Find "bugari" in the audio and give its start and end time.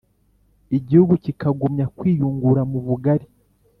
2.85-3.25